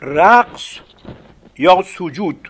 [0.00, 0.78] رقص
[1.58, 2.48] یا سجود.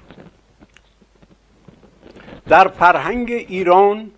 [2.49, 4.11] در فرهنگ ایران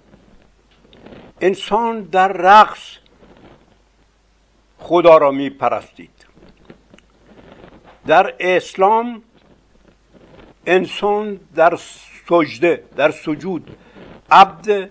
[1.40, 2.96] انسان در رقص
[4.78, 6.26] خدا را می پرستید
[8.06, 9.22] در اسلام
[10.66, 11.78] انسان در
[12.28, 13.76] سجده در سجود
[14.30, 14.90] عبد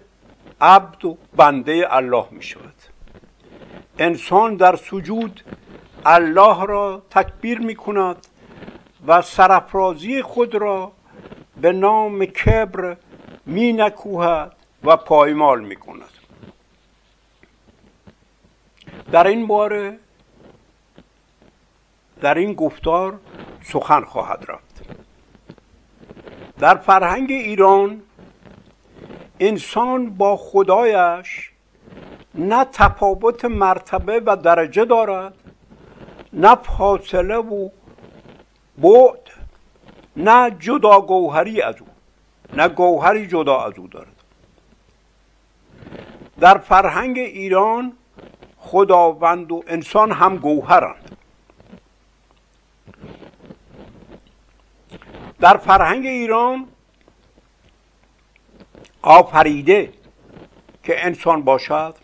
[0.61, 2.73] عبد و بنده الله می شود
[3.99, 5.41] انسان در سجود
[6.05, 8.27] الله را تکبیر می کند
[9.07, 10.91] و سرفرازی خود را
[11.61, 12.97] به نام کبر
[13.45, 16.09] می نکوهد و پایمال می کند
[19.11, 19.99] در این باره
[22.21, 23.19] در این گفتار
[23.63, 24.81] سخن خواهد رفت.
[26.59, 28.01] در فرهنگ ایران
[29.39, 31.51] انسان با خدایش
[32.35, 35.33] نه تفاوت مرتبه و درجه دارد
[36.33, 37.69] نه فاصله و
[38.81, 39.29] بعد
[40.15, 41.87] نه جدا گوهری از او
[42.53, 44.07] نه گوهری جدا از او دارد.
[46.39, 47.93] در فرهنگ ایران
[48.57, 51.17] خداوند و انسان هم گوهرند.
[55.39, 56.67] در فرهنگ ایران
[59.01, 59.93] آفریده
[60.83, 61.95] که انسان باشد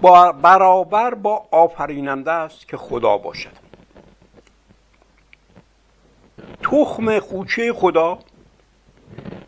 [0.00, 3.63] با برابر با آفریننده است که خدا باشد.
[6.74, 8.18] تخم خوچه خدا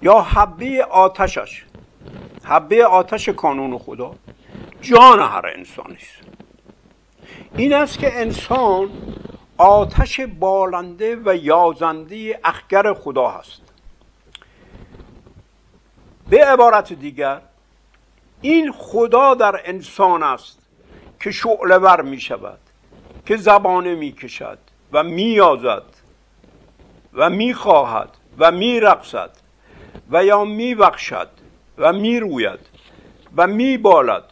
[0.02, 1.64] یا حبه آتشش.
[2.44, 4.14] حبه آتش کانون خدا.
[4.80, 6.28] جان هر انسانی است.
[7.56, 8.88] این است که انسان
[9.58, 13.60] آتش بالنده و یازنده اخگر خدا هست.
[16.28, 17.40] به عبارت دیگر
[18.40, 20.58] این خدا در انسان است
[21.20, 22.58] که شعله ور می شود
[23.26, 24.58] که زبانه می کشد
[24.92, 25.95] و می یازد
[27.16, 29.30] و می خواهد و می رقصد
[30.10, 31.28] و یا می بخشد
[31.78, 32.60] و می روید
[33.36, 34.24] و می بالد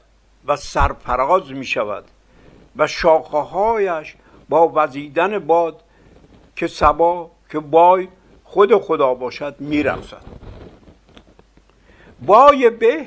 [0.47, 2.05] و سرفراز می شود
[2.77, 4.17] و شاخه هایش
[4.49, 5.81] با وزیدن باد
[6.57, 8.09] که سبا که بای
[8.45, 10.23] خود خدا باشد می رقصد
[12.23, 13.07] وای به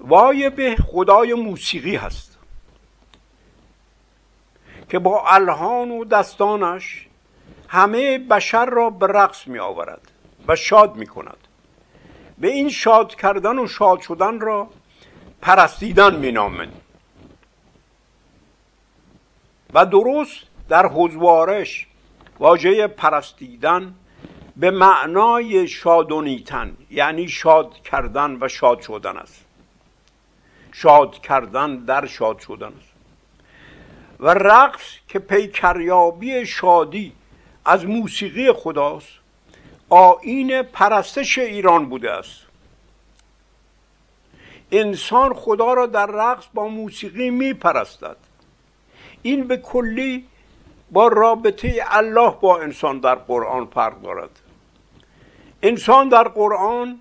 [0.00, 2.38] وای به خدای موسیقی هست
[4.88, 7.05] که با الهان و دستانش
[7.68, 10.12] همه بشر را به رقص می آورد
[10.48, 11.36] و شاد می کند
[12.38, 14.68] به این شاد کردن و شاد شدن را
[15.42, 16.68] پرستیدن می نامد
[19.74, 21.86] و درست در حضوارش
[22.38, 23.94] واژه پرستیدن
[24.56, 29.44] به معنای شادونیتن یعنی شاد کردن و شاد شدن است.
[30.72, 32.92] شاد کردن در شاد شدن است.
[34.20, 37.12] و رقص که پیکریابی شادی
[37.66, 39.08] از موسیقی خداست.
[39.88, 42.40] آین پرستش ایران بوده است.
[44.72, 48.16] انسان خدا را در رقص با موسیقی می پرستد
[49.22, 50.26] این به کلی
[50.90, 54.30] با رابطه الله با انسان در قرآن فرق دارد.
[55.62, 57.00] انسان در قرآن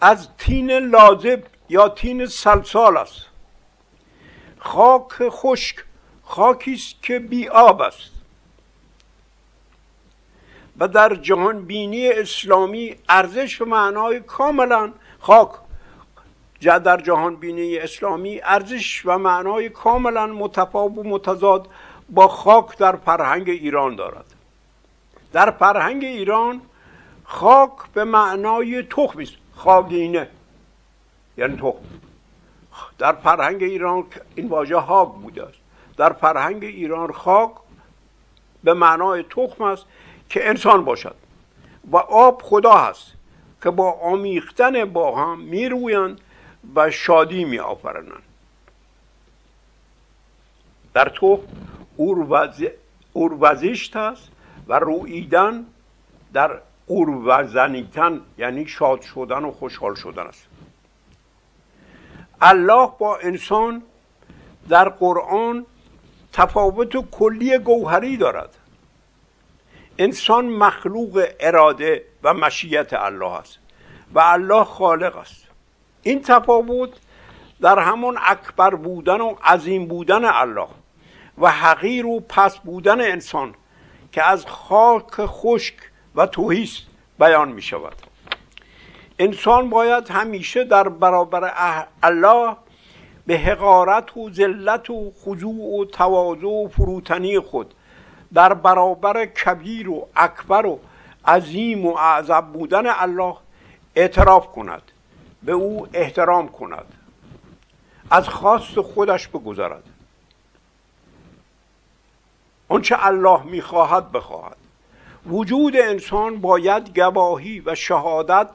[0.00, 3.26] از تین لازب یا تین سلسال است.
[4.58, 5.76] خاک خشک
[6.22, 8.15] خاکی است که بی آب است.
[10.78, 15.50] و در جهان بینی اسلامی ارزش به معنای کاملا خاک
[16.60, 21.68] در جهان بینی اسلامی ارزش و معنای کاملا متفاوت و متضاد
[22.10, 24.24] با خاک در فرهنگ ایران دارد.
[25.32, 26.60] در فرهنگ ایران
[27.24, 29.32] خاک به معنای تخم است.
[29.54, 30.28] خاگینه
[31.38, 31.84] یعنی تخم.
[32.98, 34.04] در فرهنگ ایران
[34.34, 35.58] این واژه خاک بوده است.
[35.96, 37.50] در فرهنگ ایران خاک
[38.64, 39.86] به معنای تخم است.
[40.28, 41.14] که انسان باشد.
[41.90, 43.12] و آب خدا هست
[43.62, 46.20] که با آمیختن با هم میرویند
[46.74, 48.22] و شادی می آفرنند
[50.94, 51.42] در تخم
[53.12, 54.28] اوروزشت هست
[54.68, 55.66] و رویدن
[56.32, 60.46] در اوروزنیتن یعنی شاد شدن و خوشحال شدن است.
[62.40, 63.82] الله با انسان
[64.68, 65.66] در قرآن
[66.32, 68.54] تفاوت کلی گوهری دارد.
[69.98, 73.58] انسان مخلوق اراده و مشیت الله است
[74.14, 75.46] و الله خالق است.
[76.02, 76.90] این تفاوت
[77.60, 80.68] در همون اکبر بودن و عظیم بودن الله
[81.38, 83.54] و حقیر و پس بودن انسان
[84.12, 85.74] که از خاک خشک
[86.14, 86.82] و توهیست
[87.18, 87.96] بیان می شود.
[89.18, 91.52] انسان باید همیشه در برابر
[92.02, 92.56] الله
[93.26, 97.74] به حقارت و ذلت و خضوع و تواضع و فروتنی خود
[98.34, 100.78] در برابر کبیر و اکبر و
[101.26, 103.36] عظیم و اعظم بودن الله
[103.94, 104.82] اعتراف کند
[105.42, 106.84] به او احترام کند
[108.10, 109.82] از خواست خودش بگذرد.
[112.68, 114.56] آنچه الله می‌خواهد بخواهد.
[115.26, 118.48] وجود انسان باید گواهی و شهادت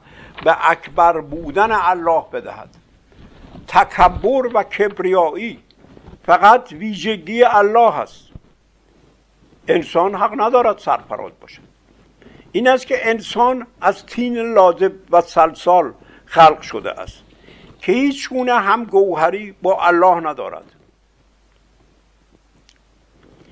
[0.43, 2.69] به اکبر بودن الله بدهد.
[3.67, 5.59] تکبر و کبریایی
[6.25, 8.30] فقط ویژگی الله است
[9.67, 11.61] انسان حق ندارد سرفراز باشد.
[12.51, 15.93] این است که انسان از تین لازب و سلسال
[16.25, 17.23] خلق شده است
[17.81, 20.71] که هیچ گونه هم گوهری با الله ندارد.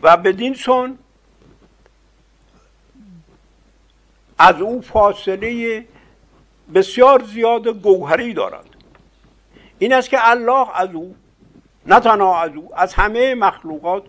[0.03, 0.97] و بدین سون
[4.37, 5.85] از او فاصله
[6.73, 8.65] بسیار زیاد گوهری دارد.
[9.79, 11.15] این است که الله از او
[11.85, 14.03] نه تنها از او از همه مخلوقات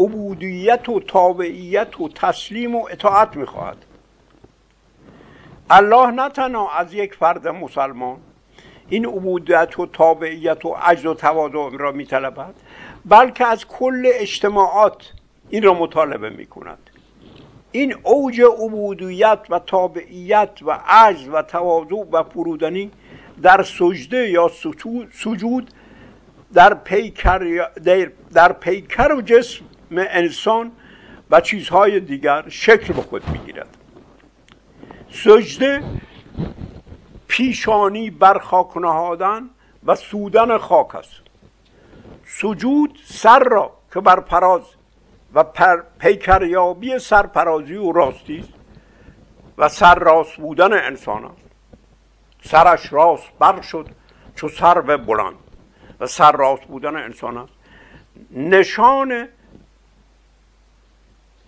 [0.00, 3.76] عبودیت و تابعیت و تسلیم و اطاعت می‌خواهد.
[5.70, 8.18] الله نه تنها از یک فرد مسلمان
[8.88, 12.54] این عبودیت و تابعیت و عجز و تواضع را میطلبد
[13.06, 15.12] بلکه از کل اجتماعات
[15.50, 16.78] این را مطالبه می کند
[17.72, 22.90] این اوج عبودیت و تابعیت و عجز و تواضع و فرودنی
[23.42, 24.50] در سجده یا
[25.12, 25.70] سجود
[26.54, 27.68] در پیکر,
[28.34, 30.72] در پیکر و جسم انسان
[31.30, 33.76] و چیزهای دیگر شکل به خود می‌گیرد.
[35.10, 35.82] سجده
[37.28, 39.50] پیشانی بر خاک نهادن
[39.86, 41.20] و سودن خاک است.
[42.26, 44.62] سجود سر را که بر پراز
[45.34, 45.44] و
[45.98, 48.52] پیکریابی سرپرازی و راستی است
[49.58, 51.36] و سر راست بودن انسان است.
[52.42, 53.88] سرش راست بر شد
[54.36, 55.34] چو سر و بلند
[56.00, 57.52] و سر راست بودن انسان است.
[58.30, 59.28] نشان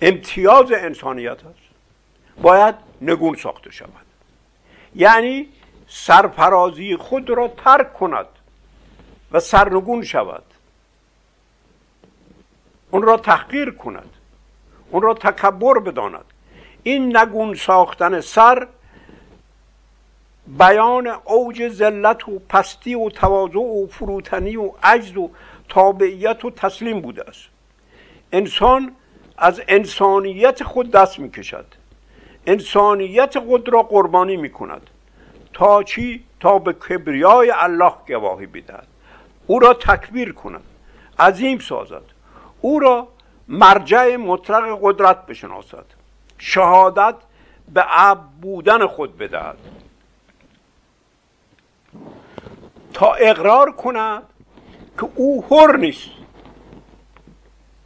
[0.03, 1.71] امتیاز انسانیت است.
[2.43, 4.07] باید نگون ساخته شود.
[4.95, 5.49] یعنی
[5.89, 8.27] سرفرازی خود را ترک کند
[9.33, 10.43] و سرنگون شود.
[12.91, 14.11] اون را تحقیر کند.
[14.91, 16.25] اون را تکبر بداند.
[16.83, 18.69] این نگون ساختن سر
[20.47, 25.31] بیان اوج ذلت و پستی و تواضع و فروتنی و عجز و
[25.69, 27.49] تابعیت و تسلیم بوده است.
[28.33, 28.97] انسان
[29.41, 31.67] از انسانیت خود دست می کشد
[32.47, 34.91] انسانیت خود را قربانی می کند
[35.53, 38.87] تا چی؟ تا به کبریای الله گواهی بدهد.
[39.47, 40.63] او را تکبیر کند.
[41.19, 42.03] عظیم سازد.
[42.61, 43.09] او را
[43.49, 45.85] مرجع مطلق قدرت بشناسد.
[46.39, 47.15] شهادت
[47.75, 49.59] به عب بودن خود بدهد.
[52.95, 54.23] تا اقرار کند
[55.01, 56.11] که او حر نیست.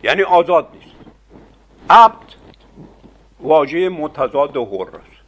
[0.02, 0.83] یعنی آزاد نیست.
[1.90, 2.34] عبد
[3.40, 5.24] واژه متضاد حر است.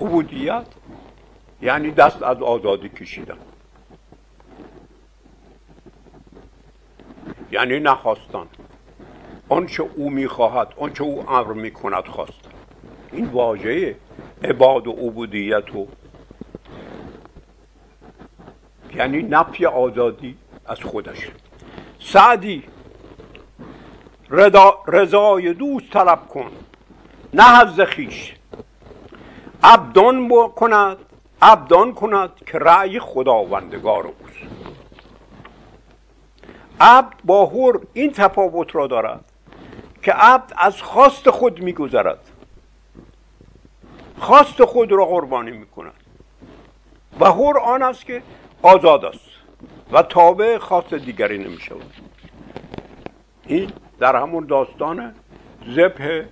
[0.00, 0.66] عبودیت
[1.62, 3.38] یعنی دست از آزادی کشیدن.
[7.52, 8.46] یعنی نخواستن.
[9.48, 12.40] آنچه او می‌خواهد آنچه او امر می‌کند خواست.
[13.12, 13.96] این واژه
[14.44, 15.86] عباد و عبودیت و
[18.94, 20.36] یعنی نفی آزادی
[20.66, 21.30] از خودش.
[22.00, 22.62] سعدی
[24.86, 26.50] رضای دوست طلب کن.
[27.34, 28.34] نه حز خیش.
[29.62, 30.96] عبدان کند
[31.42, 34.52] عبدان کند که رأی خداوندگار اوست.
[36.80, 39.24] عبد با هر این تفاوت را دارد
[40.02, 42.18] که عبد از خواست خود میگذرد.
[44.18, 45.92] خواست خود را قربانی می‌کند.
[47.20, 48.22] و هر آن است که
[48.62, 49.28] آزاد است
[49.92, 51.94] و تابع خواست دیگری نمی‌شود.
[53.46, 55.14] این در همون داستان
[55.74, 56.22] ذبح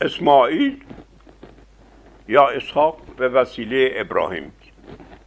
[0.00, 0.84] اسماعیل
[2.28, 4.52] یا اسحاق به وسیله ابراهیم.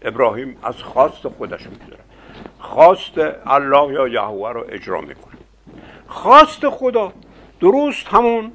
[0.02, 2.00] ابراهیم از خواست خودش میگذره.
[2.60, 3.14] خواست
[3.46, 5.38] الله یا یهوه رو اجرا می‌کنه.
[6.08, 7.14] خواست خدا.
[7.60, 8.52] درست همون.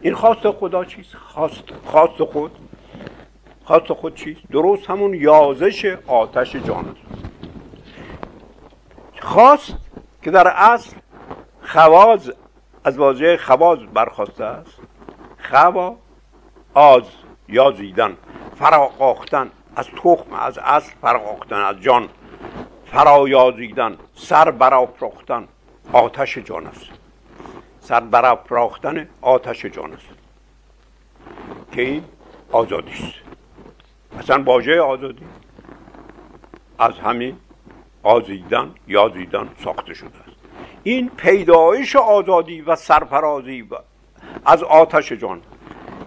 [0.00, 2.50] این خواست خدا چیست؟ خواست, خواست خود.
[3.64, 6.84] خواست خود چیست؟ درست همون یازش آتش جان.
[6.84, 6.96] است
[9.20, 9.74] خواست
[10.22, 10.96] که در اصل
[11.66, 12.32] خواز
[12.84, 14.78] از واژه خواز برخواسته است.
[15.50, 15.96] خوا
[16.74, 17.02] آز
[17.48, 18.16] یازیدن
[18.58, 22.08] فراقاختن از تخم از اصل فراقاختن از جان.
[22.86, 25.48] فرایازیدن سر برافراختن
[25.92, 26.90] آتش جان است.
[27.80, 30.06] سر برافراختن آتش جان است.
[31.72, 32.04] که این
[32.52, 33.14] آزادی است.
[34.18, 35.26] اصلا واژه آزادی
[36.78, 37.36] از همین
[38.02, 40.25] آزیدن یا زیدن ساخته شده.
[40.86, 43.68] این پیدایش آزادی و سرفرازی
[44.46, 45.40] از آتش جان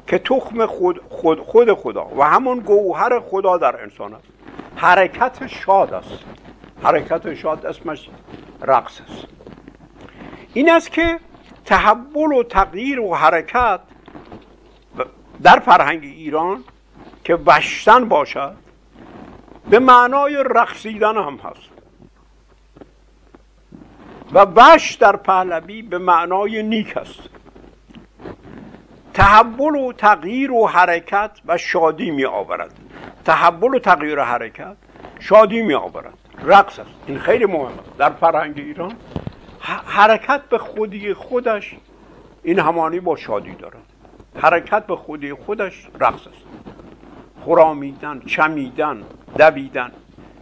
[0.07, 4.23] که تخم خود, خود, خود خدا و همون گوهر خدا در انسان است.
[4.75, 6.19] حرکت شاد است.
[6.83, 8.09] حرکت شاد اسمش
[8.61, 9.27] رقص است.
[10.53, 11.19] این است که
[11.65, 13.79] تحول و تغییر و حرکت
[15.43, 16.63] در فرهنگ ایران
[17.23, 18.55] که وشتن باشد
[19.69, 21.68] به معنای رقصیدن هم هست.
[24.33, 27.19] و وش در پهلوی به معنای نیک است.
[29.13, 32.71] تحول و تغییر و حرکت و شادی می آورد.
[33.25, 34.75] تحول و تغییر و حرکت
[35.19, 36.13] شادی می آورد.
[36.43, 36.89] رقص است.
[37.07, 37.97] این خیلی مهم است.
[37.97, 38.93] در فرهنگ ایران
[39.85, 41.75] حرکت به خودی خودش
[42.43, 43.83] این همانی با شادی دارد.
[44.35, 46.45] حرکت به خودی خودش رقص است.
[47.45, 49.03] خرامیدن چمیدن
[49.37, 49.91] دویدن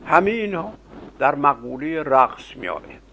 [0.06, 0.74] همه اینها
[1.20, 3.07] در مقوله رقص می آید.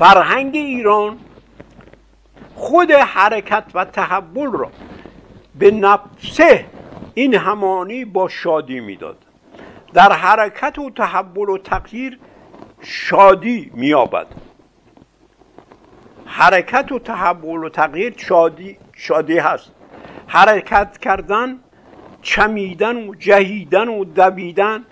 [0.00, 1.18] فرهنگ ایران
[2.54, 4.70] خود حرکت و تحول را
[5.54, 6.64] به نفسه
[7.14, 9.16] این همانی با شادی می‌داد.
[9.94, 12.18] در حرکت و تحول و تغییر
[12.82, 14.26] شادی میابد
[16.26, 19.72] حرکت و تحول و تغییر شادی شادی هست.
[20.26, 21.58] حرکت کردن
[22.22, 24.84] چمیدن و جهیدن و دویدن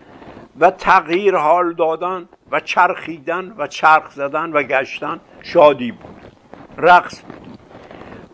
[0.60, 6.32] و تغییر حال دادن و چرخیدن و چرخ زدن و گشتن شادی بود
[6.76, 7.58] رقص بود.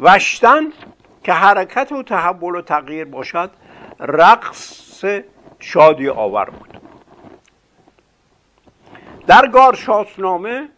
[0.00, 0.62] وشتن
[1.25, 3.50] که حرکت و تحول و تغییر باشد
[4.00, 5.04] رقص
[5.59, 6.80] شادی آور بود.
[9.26, 10.68] در گارشاسنامه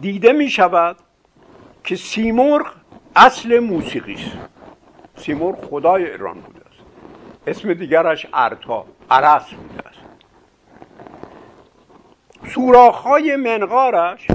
[0.00, 0.96] دیده می شود
[1.84, 2.66] که سیمرغ
[3.16, 4.36] اصل موسیقی است.
[5.16, 6.82] سیمرغ خدای ایران بوده است.
[7.46, 10.01] اسم دیگرش ارتا عرس بوده است.
[12.48, 14.26] سوراخهای منقارش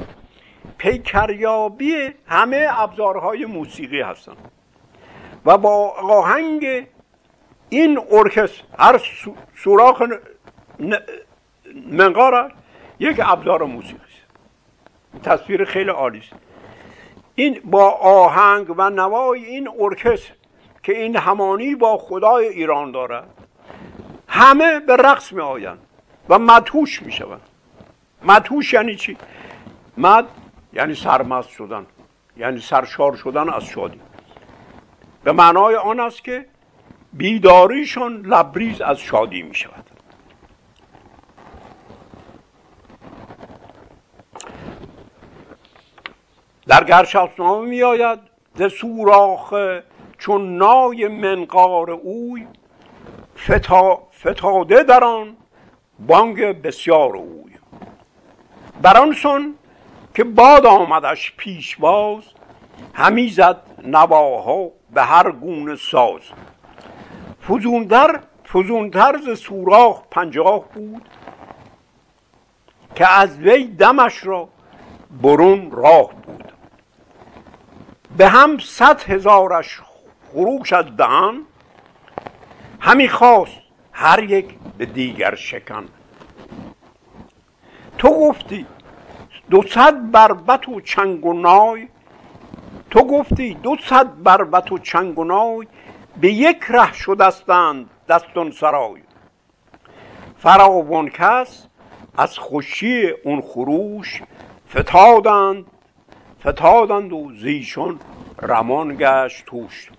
[0.78, 4.50] پیکریابی همه ابزارهای موسیقی هستند
[5.46, 6.86] و با آهنگ
[7.68, 9.00] این ارکستر هر
[9.56, 10.02] سوراخ
[11.90, 12.52] منقارش
[12.98, 15.22] یک ابزار موسیقی است.
[15.24, 16.32] تصویر خیلی عالی است.
[17.34, 20.32] این با آهنگ و نوای این ارکستر
[20.82, 23.28] که این همانی با خدای ایران دارد
[24.28, 25.78] همه به رقص می آیند
[26.28, 27.40] و مدهوش می شوند
[28.22, 29.16] مدهوش یعنی چی؟
[29.96, 30.24] مد
[30.72, 31.86] یعنی سرمست شدن
[32.36, 34.00] یعنی سرشار شدن از شادی.
[35.24, 36.46] به معنای آن است که
[37.12, 39.84] بیداریشان لبریز از شادی می شود.
[46.66, 48.18] در گرشاسنامه می آید
[48.54, 49.54] ز سوراخ
[50.18, 52.46] چون نای منقار اوی
[53.36, 55.36] فتا فتاده در آن
[55.98, 57.47] بانگ بسیار اوی.
[58.82, 59.54] بران سن
[60.14, 62.22] که باد آمدش پیش باز
[62.94, 66.20] همی زد نواها به هر گونه ساز.
[67.48, 68.20] فزوندر
[68.52, 71.08] فزونتر ز سوراخ پنجاه بود
[72.94, 74.48] که از وی دمش را
[75.22, 76.52] برون راه بود.
[78.16, 79.80] به هم صد هزارش
[80.32, 81.42] خروش از دهن
[82.80, 83.58] همی خواست
[83.92, 85.88] هر یک به دیگر شکن.
[87.98, 88.66] تو گفتی
[89.50, 91.88] دو صد بربت و چنگ و نای.
[92.90, 95.66] تو گفتی دو صد بربت و چنگ و نای.
[96.20, 99.02] به یک ره شدستند دستون سرای.
[100.38, 101.66] فراوان کس
[102.16, 104.22] از خوشی اون خروش
[104.76, 105.64] فتادند
[106.46, 107.98] فتادند و زیشون
[108.42, 109.90] رمان گشت توش.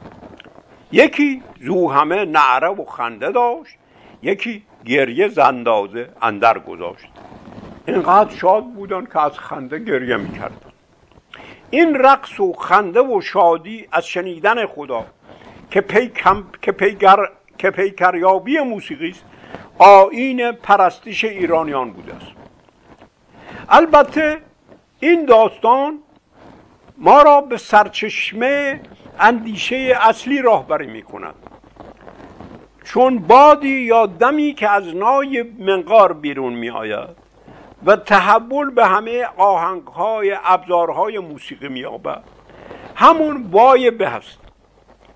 [0.92, 3.76] یکی زو همه نعره و خنده داشت
[4.22, 7.08] یکی گریه زندازه اندر گذاشت.
[7.90, 10.72] اینقدر شاد بودن که از خنده گریه می‌کردن.
[11.70, 15.06] این رقص و خنده و شادی از شنیدن خدا
[15.72, 17.18] که, پیکم، که, پیگر،
[17.58, 19.26] که پیکریابی موسیقی است
[19.78, 22.32] آین پرستش ایرانیان بوده است.
[23.70, 24.38] البته
[25.00, 26.00] این داستان
[26.98, 28.82] ما را به سرچشمه
[29.20, 31.36] اندیشه اصلی راهبری می کند
[32.84, 37.19] چون بادی یا دمی که از نای منقار بیرون می آید
[37.86, 42.24] و تحول به همه آهنگ های ابزارهای موسیقی می آبد
[42.96, 44.38] همون وای به هست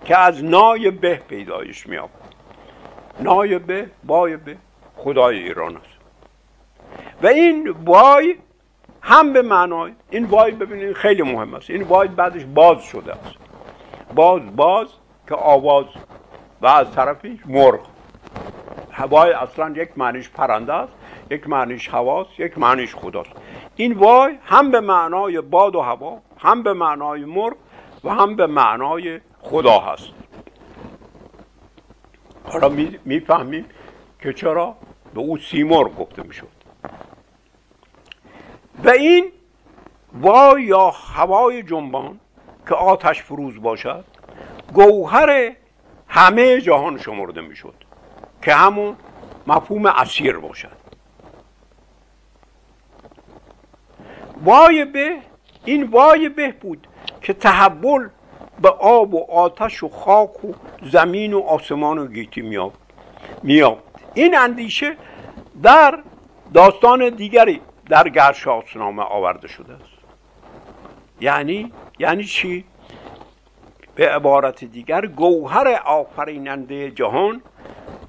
[0.06, 2.24] که از نای به پیدایش می آبد
[3.20, 4.58] نای به وای به
[4.96, 5.88] خدای ایران است.
[7.24, 8.36] و این وای
[9.02, 11.70] هم به معنای این وای ببینید خیلی مهم است.
[11.70, 13.36] این وای بعدش باز شده است.
[14.16, 14.88] باز باز
[15.28, 15.86] که آواز
[16.62, 17.80] و از طرفی مرغ.
[19.10, 20.94] وای اصلا یک معنیش پرنده است.
[21.34, 23.32] یک معنیش هواست یک معنیش خداست.
[23.76, 27.56] این وای هم به معنای باد و هوا هم به معنای مرغ
[28.04, 30.10] و هم به معنای خدا هست.
[32.46, 32.70] حالا
[33.06, 33.66] می‌فهمیم
[34.20, 34.76] که چرا
[35.14, 36.48] به او سیمرغ گفته می‌شد.
[38.84, 39.32] و این
[40.14, 42.20] وای یا هوای جنبان
[42.70, 44.06] که آتش فروز باشد
[44.74, 45.52] گوهر
[46.08, 47.74] همه جهان شمرده می‌شد
[48.42, 48.96] که همون
[49.48, 50.83] مفهوم اسیر باشد.
[54.44, 55.18] وای به
[55.66, 56.88] این وای به بود
[57.22, 58.10] که تحول
[58.62, 62.42] به آب و آتش و خاک و زمین و آسمان و گیتی
[63.44, 63.80] میاد
[64.14, 64.98] این اندیشه
[65.64, 66.00] در
[66.54, 69.84] داستان دیگری در گرشاسنامه آورده شده است.
[71.22, 72.66] یعنی یعنی چی؟
[73.96, 77.42] به عبارت دیگر گوهر آفریننده جهان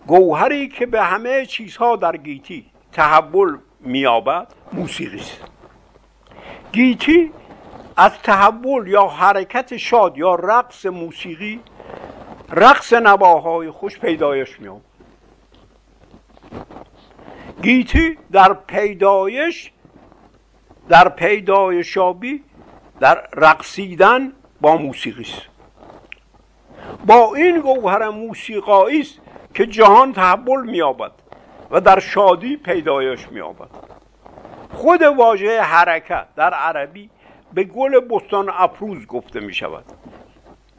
[0.07, 5.54] گوهری که به همه چیزها در گیتی تحول میابد موسیقی است.
[6.75, 7.31] گیتی
[7.97, 11.61] از تحول یا حرکت شاد یا رقص موسیقی
[12.51, 14.81] رقص نواهای خوش پیدایش میاد
[17.63, 19.71] گیتی در پیدایش
[20.89, 22.43] در پیدایشابی
[23.01, 25.43] در رقصیدن با موسیقی است.
[27.07, 29.21] با این گوهر موسیقایی است
[29.55, 31.13] که جهان تحول مییابد
[31.71, 33.94] و در شادی پیدایش مییابد.
[34.75, 37.11] خود واژه حرکت در عربی
[37.55, 39.85] به گل بستان افروز گفته می شود.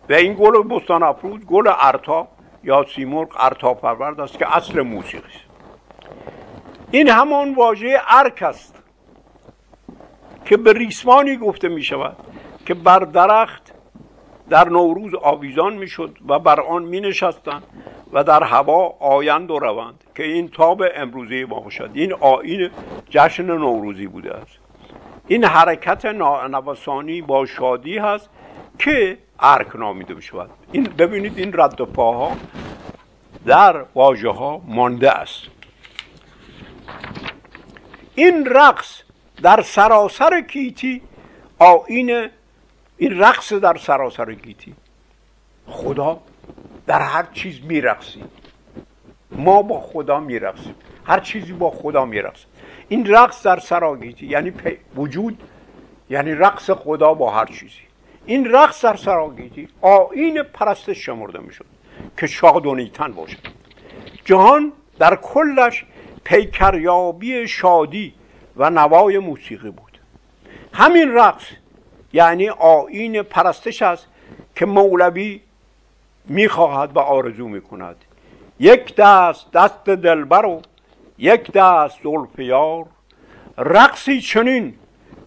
[0.10, 2.28] و این گل بستان افروز گل ارتا
[2.64, 5.46] یا سیمرغ ارتا پرورد است که اصل موسیقی است
[6.92, 8.76] این همان واژه ارک است
[10.46, 12.18] که به ریسمانی گفته می شود
[12.66, 13.65] که بر درخت
[14.50, 17.64] در نوروز آویزان می شد و بر آن می نشستند
[18.14, 21.90] و در هوا آیند و روند که این تاب امروزی ما باشد.
[21.94, 22.70] این آین
[23.10, 24.58] جشن نوروزی بوده است.
[25.28, 28.30] این حرکت نوسانی با شادی هست
[28.80, 32.32] که ارک نامیده می شود این ببینید این رد پاها
[33.46, 35.42] در واژه ها مانده است.
[38.16, 39.02] این رقص
[39.42, 41.02] در سراسر کیتی
[41.60, 42.30] آین
[42.98, 44.76] این رقص در سراسر گیتی.
[45.68, 46.20] خدا
[46.88, 48.30] در هر چیز میرقصیم
[49.32, 50.76] ما با خدا میرقصیم.
[51.06, 52.48] هر چیزی با خدا میرقصیم.
[52.88, 54.54] این رقص در سراگیتی یعنی
[54.96, 55.44] وجود
[56.10, 57.82] یعنی رقص خدا با هر چیزی.
[58.26, 61.66] این رقص در سراگیتی آین پرستش شمرده می‌شد
[62.18, 63.38] که شاد و نیتن باشد.
[64.26, 65.86] جهان در کلش
[66.24, 68.14] پیکریابی شادی
[68.58, 70.00] و نوای موسیقی بود.
[70.74, 71.46] همین رقص
[72.16, 74.08] یعنی آین پرستش است
[74.56, 75.42] که مولوی
[76.26, 77.96] می‌خواهد و آرزو می‌کند.
[78.60, 80.62] یک دست دست دلبر و
[81.18, 82.86] یک دست زلف یار.
[83.58, 84.74] رقصی چنین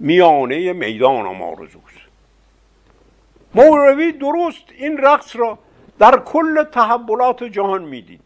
[0.00, 1.98] میانه میدان آرزوست
[3.54, 5.58] مولوی درست این رقص را
[5.98, 8.20] در کل تحولات جهان می‌دید.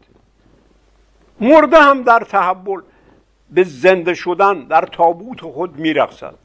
[1.39, 2.81] مرده هم در تحول
[3.51, 6.35] به زنده شدن در تابوت خود میرقصد.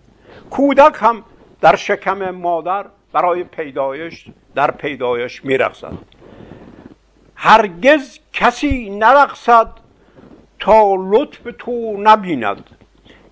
[0.51, 1.25] کودک هم
[1.61, 5.93] در شکم مادر برای پیدایش در پیدایش میرقصد.
[7.37, 9.69] هرگز کسی نرقصد
[10.61, 12.71] تا لطف تو نبیند.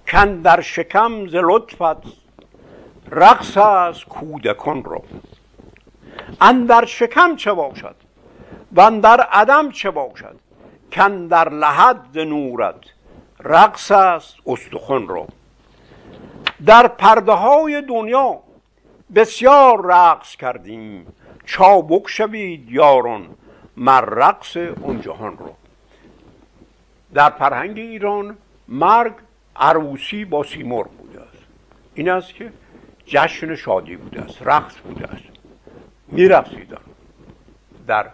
[0.08, 2.02] کن در شکم ز لطفت
[3.10, 5.02] رقص از کودکان را.
[6.40, 7.96] اندر شکم چه باشد؟
[8.72, 10.36] و اندر عدم چه باشد؟
[10.92, 12.80] کن در لحد نورت
[13.40, 15.26] رقص است استخوان را.
[16.66, 18.38] در پرده های دنیا
[19.14, 21.06] بسیار رقص کردیم.
[21.46, 23.28] چابک شوید یاران
[23.76, 25.54] مر رقص اون جهان را
[27.14, 28.36] در فرهنگ ایران
[28.68, 29.14] مرگ
[29.56, 31.44] عروسی با سیمرغ بوده است.
[31.94, 32.52] این است که
[33.06, 35.24] جشن شادی بوده است رقص بوده است.
[36.08, 36.80] میرقصیدن.
[37.86, 38.10] در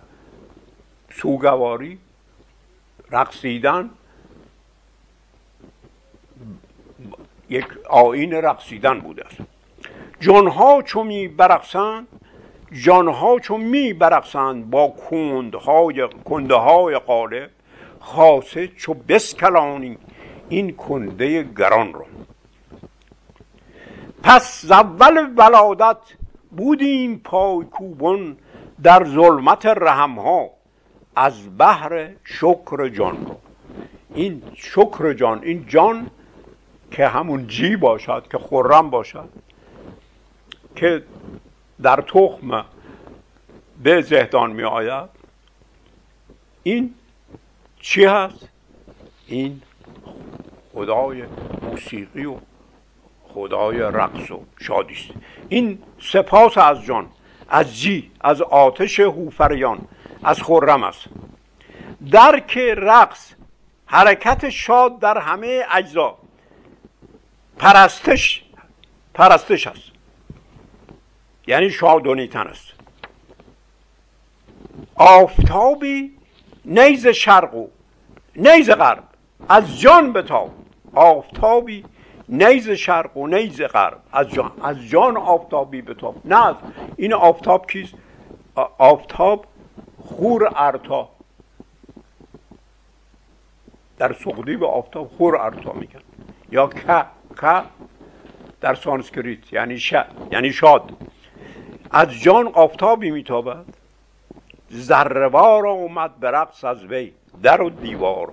[1.11, 1.99] سوگواری
[3.11, 3.91] رقصیدن.
[7.53, 9.37] یک آین رقصیدن بوده است.
[10.21, 12.07] جانها چو می برقصند
[12.73, 17.51] جانها چو می برقصند با کندهای کنده های قالب
[18.01, 19.99] خاصه چو بسکلانی
[20.49, 22.07] این کنده گران رو
[24.23, 25.97] پس اول ولادت
[26.57, 28.37] بودیم پای کوبون
[28.83, 30.51] در ظلمت رحم ها
[31.17, 33.37] از بحر شکر جان
[34.15, 36.11] این شکر جان این جان
[36.93, 39.29] که همون جی باشد که خرم باشد
[40.77, 41.03] که
[41.83, 42.65] در تخم
[43.83, 45.09] به زهدان می آید.
[46.63, 46.95] این
[47.81, 48.49] چی هست؟
[49.27, 49.63] این
[50.75, 51.23] خدای
[51.63, 52.37] موسیقی و
[53.35, 55.11] خدای رقص و شادی است.
[55.49, 57.07] این سپاس از جان
[57.49, 59.79] از جی از آتش هوفریان
[60.25, 61.05] از خرم است.
[62.11, 63.33] درک رقص
[63.87, 66.22] حرکت شاد در همه اجزا.
[67.63, 68.43] پرستش
[69.15, 69.91] پرستش است.
[71.47, 72.73] یعنی شادونیتن است.
[74.95, 76.13] آفتابی
[76.65, 77.67] نیز شرق و
[78.37, 79.05] نیز غرب.
[79.49, 80.51] از جان بتاب.
[80.95, 81.85] آفتابی
[82.29, 84.01] نیز شرق و نیز غرب.
[84.13, 86.17] از جان از جان آفتابی بتاب.
[86.25, 86.55] نه
[86.97, 87.95] این آفتاب کیست؟
[88.79, 89.47] آفتاب
[90.05, 91.09] خور ارتا.
[93.99, 96.01] در سقدی به آفتاب خور ارتا میگن.
[96.51, 97.63] یا که که
[98.61, 99.95] در سانسکریت یعنی ش...
[100.33, 100.93] یعنی شاد.
[101.91, 103.65] از جان آفتابی میتابد
[104.73, 108.33] ذروار آمد به رقص از وی در و دیوار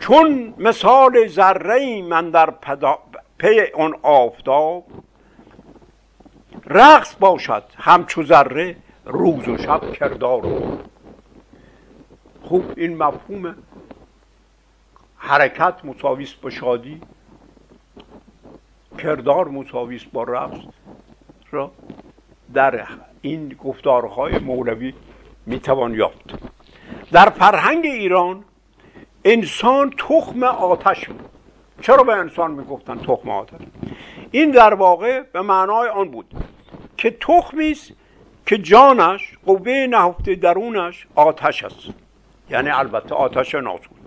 [0.00, 2.52] چون مثال ذره من در
[3.38, 4.84] پی اون آفتاب
[6.66, 10.42] رقص باشد همچو ذره روز و شب کردار
[12.42, 13.54] خوب این مفهوم
[15.24, 17.00] حرکت مساویست با شادی
[18.98, 20.58] کردار مساویست با رقص.
[21.50, 21.70] را
[22.54, 22.86] در
[23.20, 24.94] این گفتارهای مولوی
[25.46, 26.34] می‌توان یافت.
[27.12, 28.44] در فرهنگ ایران
[29.24, 31.28] انسان تخم آتش بود.
[31.80, 33.60] چرا به انسان می‌گفتن تخم آتش؟
[34.30, 36.34] این در واقع به معنای آن بود
[36.96, 37.92] که تخمی است
[38.46, 41.88] که جانش قوه نهفته درونش آتش است.
[42.50, 44.01] یعنی البته آتش ناسود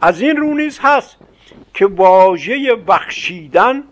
[0.00, 1.16] از این رو نیز هست
[1.74, 3.82] که واژه بخشیدن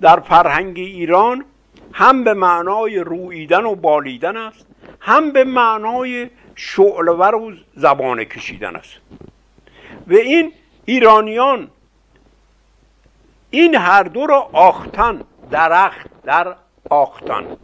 [0.00, 1.44] در فرهنگ ایران
[1.92, 4.66] هم به معنای رویدن و بالیدن است
[5.00, 9.00] هم به معنای شعلور و زبان کشیدن است.
[10.06, 10.52] و این
[10.84, 11.70] ایرانیان
[13.50, 16.56] این هر دو را آختن درخت در
[16.90, 17.56] آختن.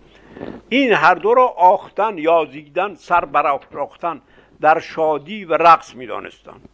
[0.69, 4.21] این هر دو را آختن یا زیدن سر برافراختن.
[4.63, 6.69] در شادی و رقص می‌دانستند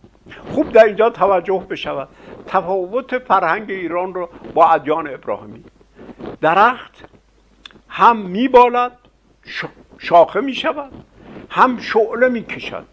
[0.54, 2.08] خوب در اینجا توجه بشود.
[2.46, 5.64] تفاوت فرهنگ ایران رو با ادیان ابراهیمی.
[6.40, 7.04] درخت
[7.88, 8.98] هم میبالد
[9.98, 10.92] شاخه می‌شود
[11.50, 12.86] هم شعله می‌کشد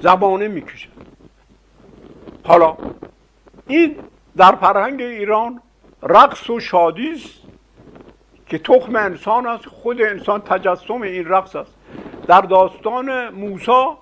[0.00, 0.88] زبانه می‌کشد.
[2.44, 2.76] حالا
[3.66, 3.96] این
[4.36, 5.60] در فرهنگ ایران
[6.02, 7.40] رقص و شادی است
[8.46, 11.74] که تخم انسان است خود انسان تجسم این رقص است.
[12.26, 13.98] در داستان موسا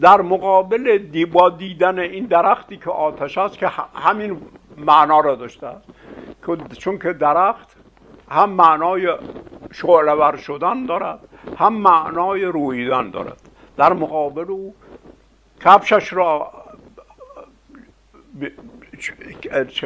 [0.00, 0.98] در مقابل
[1.32, 4.40] با دیدن این درختی که آتش است که همین
[4.76, 5.88] معنا را داشته است.
[6.78, 7.76] چون که درخت
[8.30, 9.14] هم معنای
[9.72, 11.18] شعلور شدن دارد
[11.58, 13.40] هم معنای رویدن دارد.
[13.76, 14.74] در مقابل او
[15.60, 16.52] کفشش را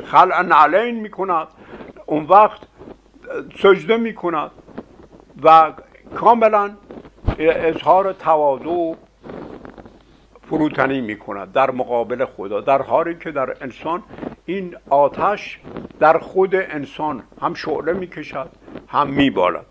[0.04, 1.46] خلع نعلین می کند
[2.06, 2.60] اون وقت
[3.62, 4.50] سجده می کند
[5.42, 5.72] و
[6.14, 6.70] کاملا
[7.38, 8.94] اظهار تواضع
[10.50, 14.02] فروتنی می کند در مقابل خدا در حالی که در انسان
[14.46, 15.60] این آتش
[16.00, 18.48] در خود انسان هم شعله می کشد
[18.88, 19.66] هم می بالد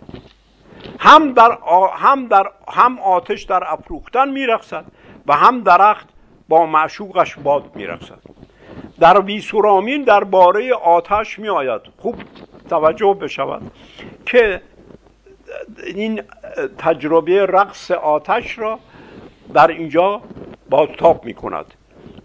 [0.99, 1.57] هم در,
[1.95, 4.85] هم در هم آتش در افروختن می رخصد
[5.27, 6.07] و هم درخت
[6.49, 8.19] با معشوقش باد می رخصد
[8.99, 12.15] در بیسورامین درباره آتش می آید خوب
[12.69, 13.71] توجه بشود
[14.25, 14.61] که
[15.85, 16.21] این
[16.77, 18.79] تجربه رقص آتش را
[19.53, 20.21] در اینجا
[20.69, 21.73] بازتاب می کند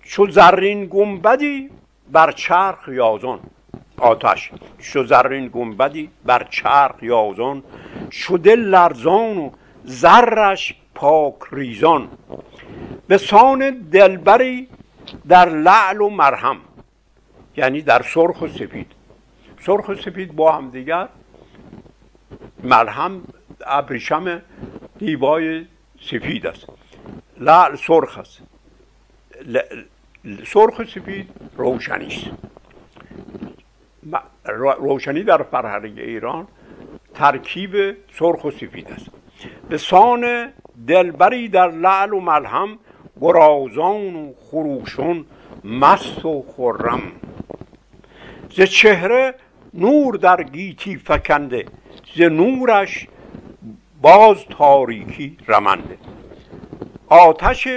[0.03, 1.71] چو زرین گنبدی
[2.13, 3.41] بر چرخ یازان.
[3.99, 4.51] آتش.
[4.79, 7.63] چو زرین گنبدی بر چرخ یازان.
[8.11, 9.51] شده لرزان و
[9.85, 12.09] زرش پاک ریزان.
[13.07, 14.69] به سان دلبری
[15.29, 16.57] در لعل و مرهم.
[17.57, 18.93] یعنی در سرخ و سپید.
[19.61, 21.09] سرخ و سپید با هم دیگر
[22.63, 23.23] مرهم
[23.67, 24.43] ابریشم
[24.99, 25.67] دیبای
[26.01, 26.67] سفید است.
[27.41, 28.43] لعل سرخ است.
[30.47, 32.31] سرخ و سفید روشنی است.
[34.79, 36.49] روشنی در فرهنگ ایران
[37.15, 39.07] ترکیب سرخ و سفید است.
[39.69, 40.53] به سان
[40.87, 42.79] دلبری در لعل و ملهم
[43.21, 45.27] گرازان و خروشون
[45.65, 47.03] مست و خرم.
[48.51, 49.35] ز چهره
[49.75, 51.65] نور در گیتی فکنده
[52.17, 53.09] ز نورش
[54.03, 55.99] باز تاریکی رمنده
[57.09, 57.69] آتش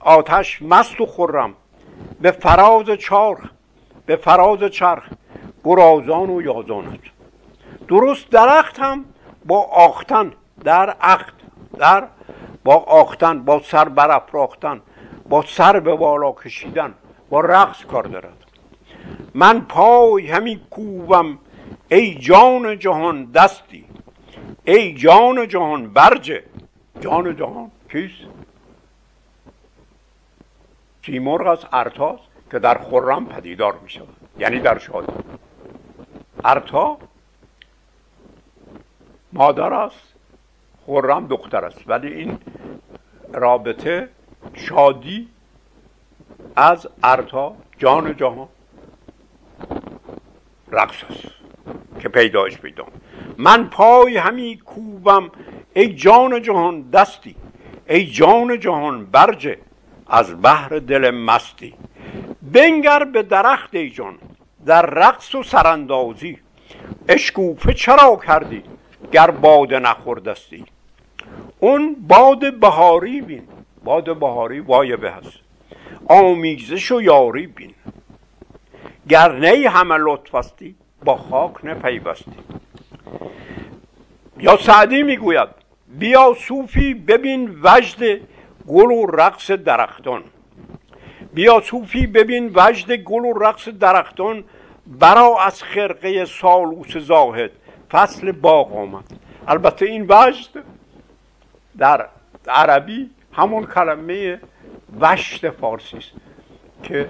[0.00, 1.54] آتش مست و خرم
[2.20, 3.38] به فراز چرخ
[4.06, 5.04] به فراز چرخ
[5.64, 7.00] گرازان و یازانت.
[7.88, 9.04] درست درخت هم
[9.44, 10.32] با آختن
[10.64, 11.32] در عقد
[11.78, 12.06] در
[12.64, 14.80] با آختن با سر برافراختن
[15.28, 16.94] با سر به بالا کشیدن
[17.30, 18.44] با رقص کار دارد.
[19.34, 21.38] من پای همی کوبم
[21.88, 23.84] ای جان جهان دستی
[24.64, 26.42] ای جان جهان برجه
[27.00, 28.28] جان جهان کیست؟
[31.06, 32.20] سیمرغ از ارتاس
[32.50, 35.12] که در خرم پدیدار می شود یعنی در شادی.
[36.44, 36.98] ارتا
[39.32, 40.14] مادر است
[40.86, 42.38] خرم دختر است ولی این
[43.32, 44.08] رابطه
[44.54, 45.28] شادی
[46.56, 48.48] از ارتا جان جهان
[50.72, 51.45] رقص است.
[52.00, 52.84] که پیدایش پیدا.
[53.38, 55.30] من پای همی کوبم
[55.74, 57.36] ای جان جهان دستی
[57.88, 59.58] ای جان جهان برجه
[60.08, 61.74] از بحر دل مستی.
[62.42, 64.18] بنگر به درخت ای جان
[64.66, 66.38] در رقص و سراندازی.
[67.08, 68.62] اشکوفه چرا کردی
[69.12, 70.64] گر باد نخوردستی؟
[71.60, 73.48] اون باد بهاری بین
[73.84, 75.38] باد بهاری وایبه هست
[76.08, 77.74] آمیزش و یاری بین.
[79.08, 80.74] گر نی همه لطفستی
[81.04, 82.30] با خاک نپیوستی.
[84.38, 85.48] یا سعدی می‌گوید
[85.98, 88.20] بیا صوفی ببین وجد
[88.66, 90.22] گل و رقص درختان.
[91.34, 94.44] بیا صوفی ببین وجد گل و رقص درختان
[94.86, 97.50] برا از خرقه سالوس زاهد
[97.90, 99.04] فصل باغ آمد.
[99.48, 100.64] البته این وجد
[101.78, 102.08] در
[102.48, 104.40] عربی همون کلمه
[105.00, 106.12] وشت فارسی است
[106.82, 107.08] که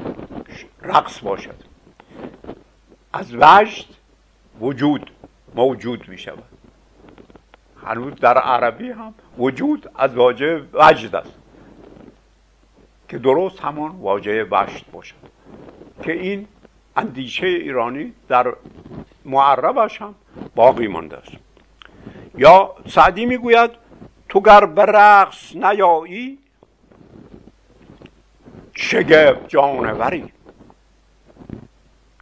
[0.82, 1.54] رقص باشد.
[3.16, 3.84] از وجد
[4.60, 5.10] وجود
[5.54, 6.44] موجود می شود
[7.86, 11.34] هنوز در عربی هم وجود از واژه وجد است.
[13.08, 15.14] که درست همان واژه وشت باشد.
[16.02, 16.48] که این
[16.96, 18.52] اندیشه ایرانی در
[19.24, 20.14] معربش هم
[20.54, 21.32] باقی مانده است.
[22.38, 23.70] یا سعدی می‌گوید
[24.28, 26.38] تو گر به رقص نیایی
[28.74, 30.32] شگفت جانوری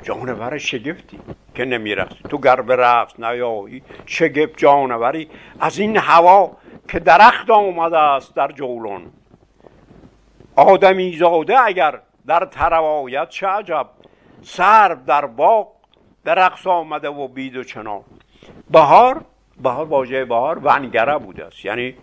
[0.04, 1.18] جانور شگفتی
[1.54, 5.28] که نمیرقصی تو گر رقص نیایی شگفت جانوری.
[5.60, 6.56] از این هوا
[6.88, 9.02] که درخت آمده است در جولان.
[10.56, 13.86] آدمی زاده اگر در تروایت چه عجب.
[14.42, 15.68] سرو در باغ
[16.24, 18.00] به رقص آمده و بید و چنان
[18.70, 19.24] بهار
[19.62, 21.64] بهار واژه بهار ونگره بوده است.
[21.64, 21.94] یعنی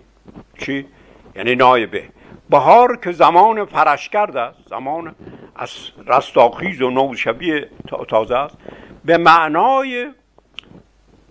[0.60, 0.88] چی؟
[1.36, 2.04] یعنی نایبه.
[2.52, 5.16] بهار که زمان فرشگرد است زمان
[5.56, 5.70] از
[6.08, 7.70] رستاخیز و نو شبیه
[8.08, 8.58] تازه است
[9.06, 10.12] به معنای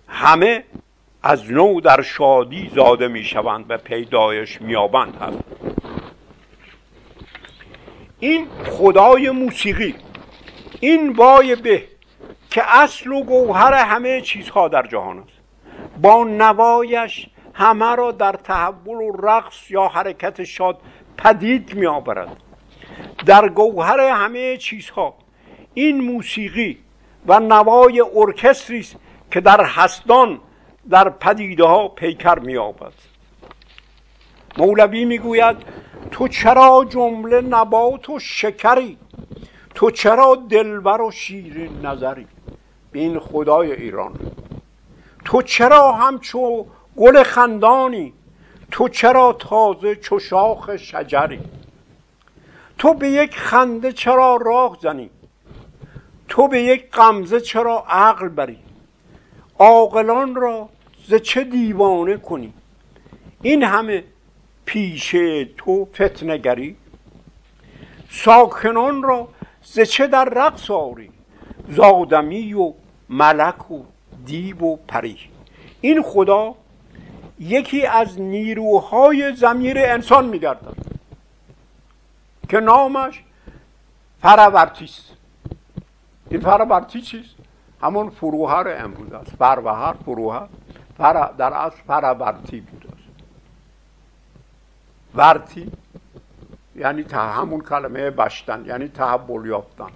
[0.07, 0.63] همه
[1.23, 5.43] از نو در شادی زاده می شوند و پیدایش میابند هست.
[8.19, 9.95] این خدای موسیقی
[10.79, 11.83] این وای به
[12.49, 15.41] که اصل و گوهر همه چیزها در جهان است.
[16.01, 20.77] با نوایش همه را در تحول و رقص یا حرکت شاد
[21.17, 22.37] پدید می آورد.
[23.25, 25.13] در گوهر همه چیزها
[25.73, 26.77] این موسیقی
[27.27, 28.95] و نوای ارکستری است
[29.31, 30.39] که در هستان
[30.89, 32.93] در پدیده ها پیکر می آبد
[34.57, 35.57] مولوی می‌گوید
[36.11, 38.97] تو چرا جمله نبات و شکری؟
[39.75, 42.27] تو چرا دلبر و شیرین نظری؟
[42.93, 44.13] این خدای ایران.
[45.25, 46.65] تو چرا همچو
[46.97, 48.13] گل خندانی؟
[48.71, 51.39] تو چرا تازه چو شاخ شجری؟
[52.77, 55.09] تو به یک خنده چرا راه زنی؟
[56.27, 58.57] تو به یک قمزه چرا عقل بری؟
[59.59, 60.69] عاقلان را
[61.07, 62.53] ز چه دیوانه کنی؟
[63.41, 64.03] این همه
[64.65, 66.75] پیشه تو فتنگری
[68.11, 69.27] ساکنان را
[69.63, 71.09] ز چه در رقص آری؟
[71.69, 72.73] زادمی و
[73.09, 73.83] ملک و
[74.25, 75.17] دیو و پری؟
[75.81, 76.55] این خدا
[77.41, 80.77] یکی از نیروهای زمیر انسان میگردد
[82.49, 83.23] که نامش
[84.21, 85.11] فرورتی است
[86.29, 87.35] این فرورتی چیست؟
[87.81, 90.47] همون فروهر امروز است فروهر فروهر
[90.97, 92.85] فر در اصل فرورتی بود.
[92.85, 93.25] است
[95.15, 95.71] ورتی
[96.75, 99.91] یعنی همون کلمه بشتن یعنی تحول یافتن.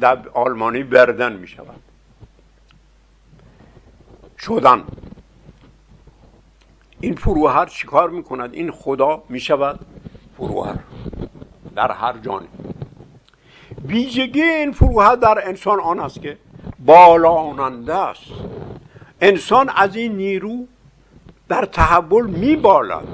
[0.00, 1.89] در آلمانی بردن می شود
[4.40, 4.84] شدن.
[7.00, 9.80] این فروهر چیکار می‌کند؟ این خدا می‌شود
[10.36, 10.78] فروهر
[11.76, 12.48] در هر جانی.
[13.84, 16.38] ویژگی این فروهر در انسان آن است که
[16.78, 18.24] بالاننده است.
[19.20, 20.66] انسان از این نیرو
[21.48, 23.08] در تحول میبالد.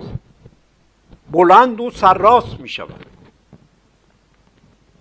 [1.33, 3.07] بلند و سرراست می شود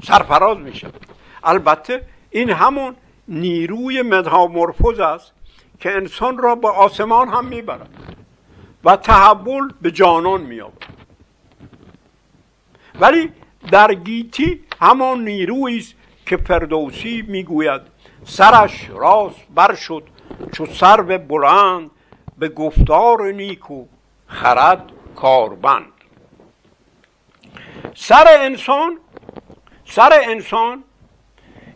[0.03, 1.05] سرفراز می شود
[1.43, 2.95] البته این همون
[3.27, 5.31] نیروی مدهامورفوز است
[5.79, 7.89] که انسان را به آسمان هم می‌برد
[8.83, 10.85] و تحول به جانان میاد
[12.99, 13.31] ولی
[13.71, 17.81] در گیتی همان نیرویی است که فردوسی می‌گوید.
[18.25, 20.03] سرش راست بر شد
[20.53, 21.91] چو سرو بلند
[22.37, 23.85] به گفتار نیکو
[24.27, 25.91] خرد کاربند.
[27.95, 28.97] سر انسان
[29.85, 30.83] سر انسان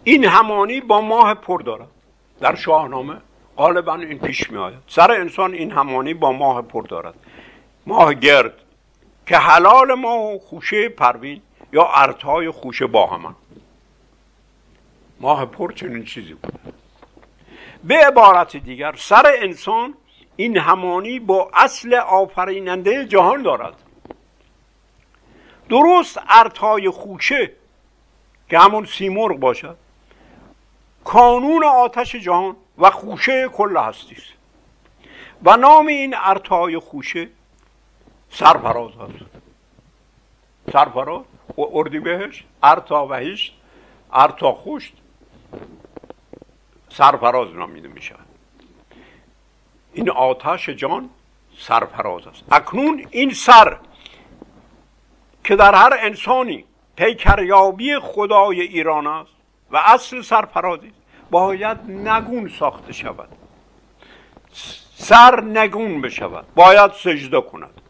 [0.03, 1.88] این همانی با ماه پر دارد.
[2.41, 3.17] در شاهنامه
[3.60, 7.13] غالبا این پیش می آید سر انسان این همانی با ماه پر دارد.
[7.86, 8.54] ماه گرد
[9.28, 11.41] که حلال ماه و خوشه پروین
[11.74, 13.36] یا ارتهای خوشه با همان.
[15.19, 16.74] ماه پر چنین چیزی بود.
[17.84, 19.93] به عبارت دیگر سر انسان
[20.36, 23.74] این همانی با اصل آفریننده جهان دارد.
[25.69, 27.52] درست ارتهای خوشه
[28.50, 29.78] که همون سیمرغ باشد.
[31.04, 34.33] کانون آتش جهان و خوشه کل هستی است.
[35.43, 37.27] و نام این ارتهای خوشه
[38.29, 39.25] سرفراز هست.
[40.73, 41.23] سرفراز
[41.57, 43.55] و اردی بهش ارتا وحیشت
[44.13, 44.93] ارتا خوشت
[46.89, 48.25] سرفراز نامیده می شود
[49.93, 51.09] این آتش جان
[51.57, 52.43] سرفراز است.
[52.51, 53.77] اکنون این سر
[55.43, 56.65] که در هر انسانی
[56.95, 59.31] پیکریابی خدای ایران است
[59.71, 60.91] و اصل سرفرازی
[61.31, 63.29] باید نگون ساخته شود.
[64.95, 66.45] سر نگون بشود.
[66.55, 67.81] باید سجده کند.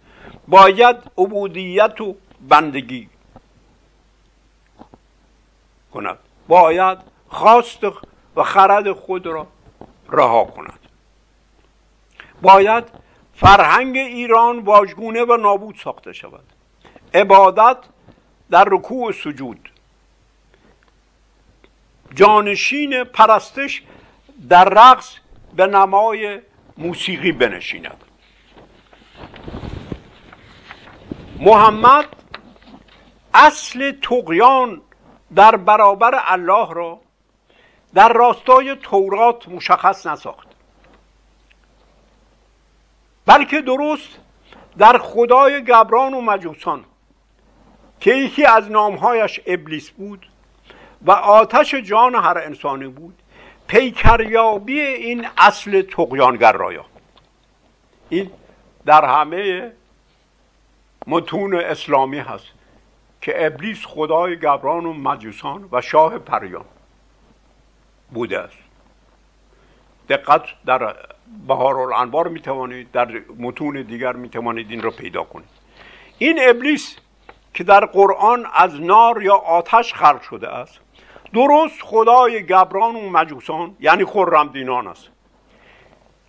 [0.47, 2.15] باید عبودیت و
[2.49, 3.09] بندگی
[5.93, 6.17] کند.
[6.47, 6.97] باید
[7.27, 7.83] خواست
[8.35, 9.47] و خرد خود را
[10.09, 10.79] رها کند.
[12.41, 12.83] باید
[13.35, 16.43] فرهنگ ایران واژگونه و نابود ساخته شود.
[17.13, 17.77] عبادت
[18.49, 19.68] در رکوع سجود.
[22.15, 23.83] جانشین پرستش
[24.49, 25.15] در رقص
[25.55, 26.39] به نمای
[26.77, 28.03] موسیقی بنشیند.
[31.39, 32.05] محمد
[33.33, 34.81] اصل تقیان
[35.35, 36.99] در برابر الله را
[37.93, 40.47] در راستای تورات مشخص نساخت.
[43.25, 44.19] بلکه درست
[44.77, 46.85] در خدای گبران و مجوسان
[47.99, 50.28] که یکی از نامهایش ابلیس بود
[51.01, 53.13] و آتش جان هر انسانی بود.
[53.67, 56.85] پیکریابی این اصل تقیانگر رایا
[58.09, 58.31] این
[58.85, 59.71] در همه
[61.07, 62.45] متون اسلامی هست
[63.21, 66.65] که ابلیس خدای گبران و مجوسان و شاه پریان
[68.11, 68.57] بوده است.
[70.09, 70.95] دقت در
[71.47, 75.49] بهار الانوار می توانید در متون دیگر می توانید این را پیدا کنید.
[76.17, 76.95] این ابلیس
[77.53, 80.79] که در قرآن از نار یا آتش خلق شده است
[81.33, 84.05] درست خدای گبران و مجوسان یعنی
[84.53, 85.09] دینان است.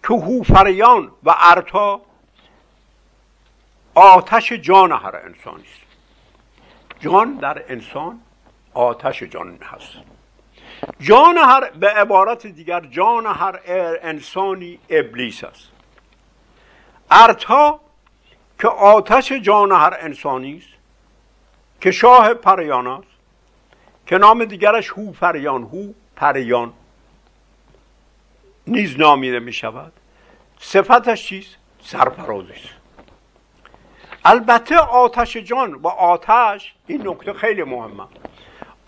[0.03, 2.01] که هوفریان و ارتا
[3.95, 5.81] آتش جان هر انسانی است.
[7.01, 8.21] جان در انسان
[8.75, 9.93] آتش جان هست.
[11.01, 13.61] جان هر به عبارت دیگر جان هر
[14.03, 15.69] انسانی ابلیس است.
[17.11, 17.81] ارتا
[18.61, 20.81] که آتش جان هر انسانی است
[21.81, 23.10] که شاه پریان است
[24.11, 26.73] که نام دیگرش هو پریان هو پریان
[28.67, 29.93] نیز نامیده می شود
[30.59, 32.69] صفتش چیست؟ سرفرازی است
[34.25, 38.05] البته آتش جان و آتش این نکته خیلی مهمه.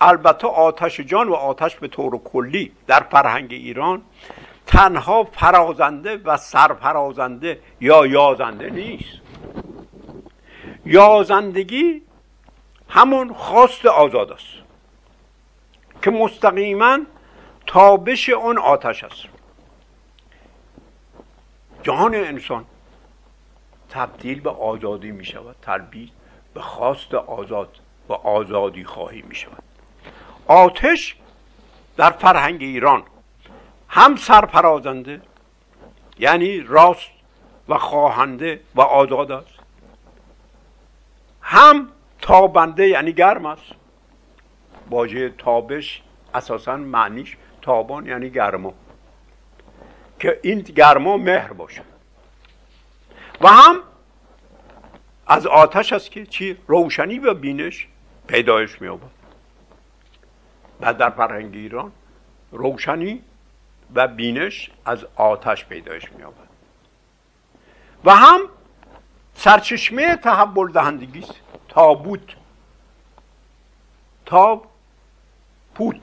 [0.01, 4.03] البته آتش جان و آتش به طور کلی در فرهنگ ایران
[4.67, 9.21] تنها فرازنده و سرفرازنده یا یازنده نیست.
[10.87, 12.03] یازندگی
[12.89, 14.62] همون خواست آزاد است.
[16.03, 16.99] که مستقیما
[17.67, 19.25] تابش اون آتش است.
[21.83, 22.65] جهان انسان
[23.91, 26.09] تبدیل به آزادی می شود تلبیس
[26.55, 29.63] به خواست آزاد و آزادی خواهی می شود.
[30.47, 31.17] آتش
[31.97, 33.03] در فرهنگ ایران
[33.89, 35.21] هم سرپرازنده
[36.19, 37.11] یعنی راست
[37.69, 39.59] و خواهنده و آزاد است.
[41.43, 41.89] هم
[42.21, 43.82] تابنده یعنی گرم است.
[44.93, 46.03] واژه تابش
[46.35, 48.75] اساسا معنیش تابان یعنی گرما.
[50.21, 51.83] که این گرما مهر باشه.
[53.41, 53.77] و هم
[55.27, 57.89] از آتش است که چی؟ روشنی و بینش
[58.27, 59.11] پیدایش میابد
[60.81, 61.93] و در فرهنگ ایران
[62.51, 63.23] روشنی
[63.95, 66.49] و بینش از آتش پیدایش میابد
[68.05, 68.41] و هم
[69.35, 71.35] سرچشمه تحول دهندگی است.
[71.69, 72.21] تابوت.
[74.27, 74.72] تاب
[75.75, 76.01] پوت.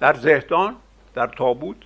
[0.00, 0.76] در زهدان
[1.14, 1.76] در تابوت.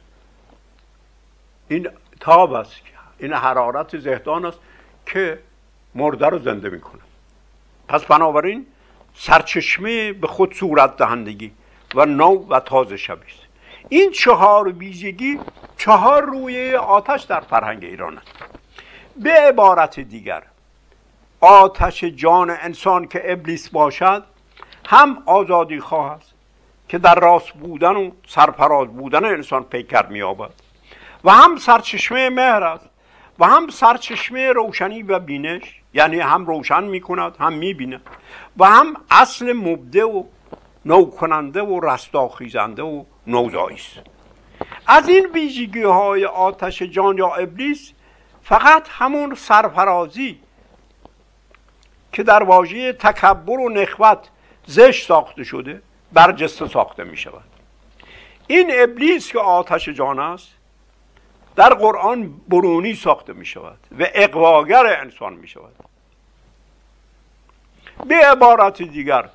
[1.68, 1.88] این
[2.20, 2.72] تاب است
[3.18, 4.58] این حرارت زهدان است
[5.06, 5.38] که
[5.94, 7.00] مرده رو زنده می‌کنه.
[7.88, 8.66] پس بنابراین
[9.14, 11.52] سرچشمه به خود صورت دهندگی
[11.94, 13.40] و نو و تازه شبیست
[13.88, 15.40] این چهار ویژگی
[15.76, 18.32] چهار روی آتش در فرهنگ ایران است.
[19.16, 20.42] به عبارت دیگر
[21.40, 24.24] آتش جان انسان که ابلیس باشد
[24.86, 26.27] هم آزادی خواه است
[26.88, 30.50] که در راست بودن و سرپراز بودن انسان پیکر مییابد.
[31.24, 32.88] و هم سرچشمه مهر است
[33.38, 38.00] و هم سرچشمه روشنی و بینش یعنی هم روشن می‌کند هم می‌بیند
[38.56, 40.24] و هم اصل مبده و
[40.84, 43.98] نو کننده و رستاخیزنده و نوزایی است.
[44.86, 47.92] از این ویژگی های آتش جان یا ابلیس
[48.42, 50.40] فقط همون سرفرازی
[52.12, 54.28] که در واژه تکبر و نخوت
[54.66, 55.82] زشت ساخته شده
[56.12, 57.44] برجسته ساخته می شود.
[58.46, 60.48] این ابلیس که آتش جان است
[61.56, 65.74] در قرآن برونی ساخته می شود و اقواگر انسان می شود.
[68.06, 69.28] به عبارت دیگر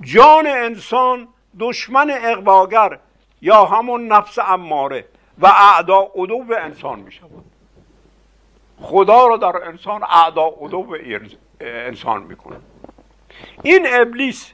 [0.00, 1.28] جان انسان
[1.60, 2.98] دشمن اقواگر
[3.40, 5.04] یا همون نفس اماره
[5.38, 7.44] و اعدا عدو انسان می شود.
[8.80, 10.96] خدا رو در انسان اعدا عدو
[11.60, 12.56] انسان می‌کنه
[13.62, 14.52] این ابلیس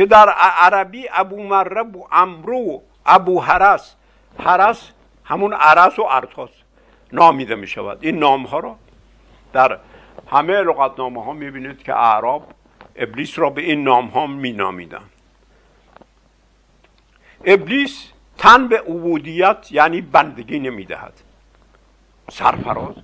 [0.00, 3.94] که در عربی ابو مرب و امرو ابو حرس.
[4.38, 4.90] حرس
[5.24, 6.50] همون عرس و ارتاس
[7.12, 8.76] نامیده می شود این نام ها را
[9.52, 9.78] در
[10.30, 12.46] همه لغت نامه ها می بینید که اعراب
[12.96, 15.02] ابلیس را به این نام ها می نامیدن
[17.44, 21.12] ابلیس تن به عبودیت یعنی بندگی نمی دهد
[22.30, 22.94] سرفراز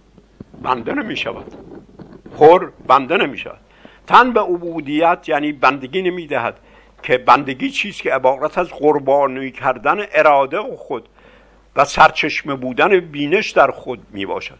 [0.62, 1.54] بنده نمی شود
[2.38, 3.60] پر بنده نمی شود
[4.06, 6.60] تن به عبودیت یعنی بندگی نمی دهد
[7.06, 11.08] که بندگی چیست که عبارت از قربانی کردن اراده خود
[11.76, 14.58] و سرچشمه بودن بینش در خود می باشد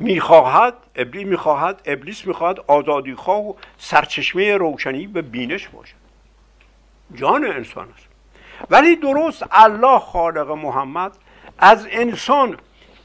[0.00, 5.94] می‌خواهد ابلیس می‌خواهد ابلیس می‌خواهد آزادی خواه و سرچشمه روشنی به بینش باشد.
[7.14, 8.08] جان انسان است.
[8.70, 11.12] ولی درست الله خالق محمد
[11.58, 12.58] از انسان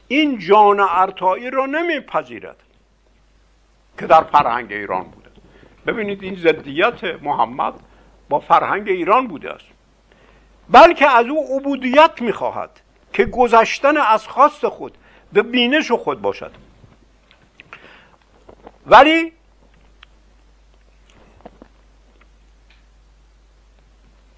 [0.08, 2.56] این جان ارتایی را نمیپذیرد
[3.98, 5.23] که در فرهنگ ایران بوده
[5.86, 7.74] ببینید این ضدیت محمد
[8.28, 9.66] با فرهنگ ایران بوده است.
[10.70, 12.80] بلکه از او عبودیت می‌خواهد
[13.12, 14.98] که گذشتن از خواست خود
[15.32, 16.52] به بینش خود باشد.
[18.86, 19.32] ولی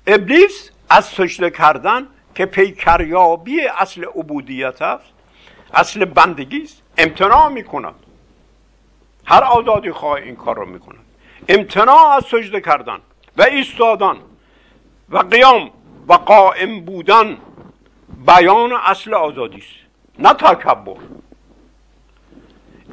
[0.06, 5.12] ابلیس از سجده کردن که پیکریابی اصل عبودیت است
[5.74, 7.94] اصل بندگی است امتناع می‌کند.
[9.24, 11.04] هر آزادی خواه این کار رو می‌کند.
[11.48, 12.98] امتناع از سجده کردن
[13.36, 14.16] و ایستادن
[15.08, 15.70] و قیام
[16.08, 17.38] و قائم بودن
[18.26, 19.86] بیان اصل آزادی است
[20.18, 20.96] نه تکبر.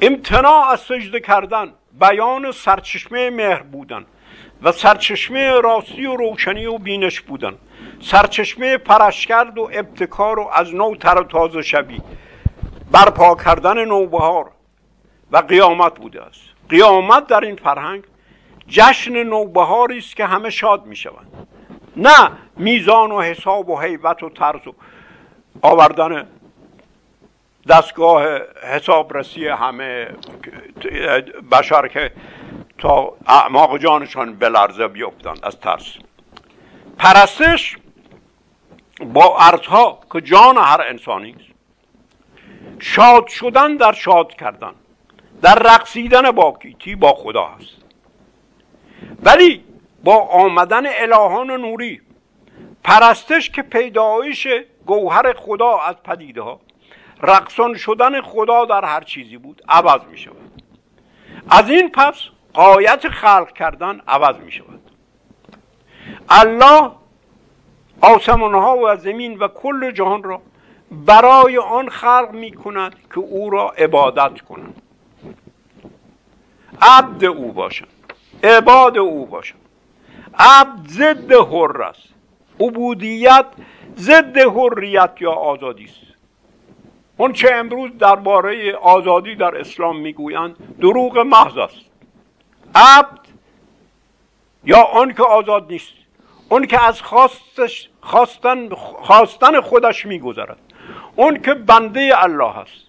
[0.02, 4.06] امتناع از سجده کردن بیان سرچشمه مهر بودن
[4.62, 7.54] و سرچشمه راستی و روشنی و بینش بودن
[8.00, 12.00] سرچشمه پرشکرد و ابتکار و از نو تر و تازه شبی.
[12.90, 14.50] برپا کردن نوبهار
[15.32, 16.40] و قیامت بوده است.
[16.68, 18.02] قیامت در این فرهنگ
[18.68, 21.46] جشن نوبهاری است که همه شاد می شوند
[21.96, 24.74] نه میزان و حساب و حیبت و ترس و
[25.62, 26.26] آوردن
[27.68, 30.08] دستگاه حسابرسی همه
[31.52, 32.12] بشر که
[32.78, 35.96] تا اعماق جانشان بلرزه بیفتند از ترس.
[36.98, 37.76] پرستش
[39.00, 41.54] با ارزها که جان هر انسانی است.
[42.78, 44.72] شاد شدن در شاد کردن
[45.42, 47.83] در رقصیدن با کیتی با خدا هست.
[49.22, 49.64] ولی
[50.04, 52.00] با آمدن الهان نوری
[52.84, 54.46] پرستش که پیدایش
[54.86, 56.60] گوهر خدا از پدیده ها
[57.22, 60.62] رقصان شدن خدا در هر چیزی بود عوض می شود
[61.50, 62.14] از این پس
[62.54, 64.90] قایت خلق کردن عوض می شود
[66.28, 66.90] الله
[68.00, 70.42] آسمان ها و زمین و کل جهان را
[70.90, 74.82] برای آن خلق می کند که او را عبادت کنند
[76.82, 77.88] عبد او باشند
[78.44, 79.60] عباد او باشند
[80.38, 82.08] عبد ضد حر است
[82.60, 83.46] عبودیت
[83.96, 86.14] ضد حریت یا آزادی است.
[87.16, 91.80] اون چه امروز درباره آزادی در اسلام می‌گویند دروغ محض است.
[92.74, 93.18] عبد
[94.64, 95.92] یا آن که آزاد نیست
[96.48, 98.68] اون که از خواستش خواستن,
[99.02, 100.58] خواستن خودش میگذرد.
[101.16, 102.84] اون که بنده الله است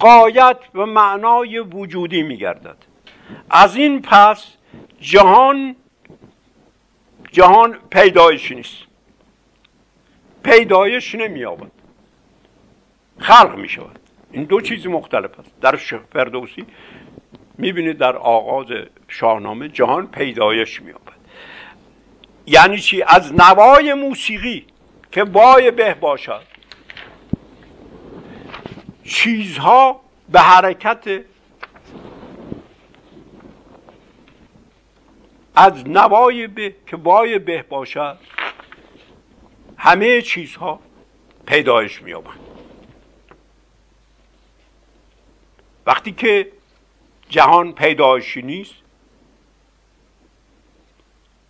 [0.00, 2.76] قایت و معنای وجودی میگردد.
[3.50, 4.57] از این پس
[5.00, 5.76] جهان
[7.32, 8.76] جهان پیدایش نیست.
[10.42, 11.70] پیدایش نمییابد.
[13.18, 13.98] خلق می شود
[14.32, 15.50] این دو چیز مختلف است.
[15.60, 15.76] در
[16.12, 16.66] فردوسی
[17.58, 18.66] می‌بینید در آغاز
[19.08, 21.18] شاهنامه جهان پیدایش میابد
[22.46, 24.66] یعنی چی؟ از نوای موسیقی
[25.12, 26.42] که بای به باشد.
[29.04, 30.00] چیزها
[30.32, 31.20] به حرکت
[35.60, 38.18] از نوای به که بای به باشد
[39.76, 40.80] همه چیزها
[41.46, 42.40] پیدایش میابند
[45.86, 46.52] وقتی که
[47.28, 48.74] جهان پیدایشی نیست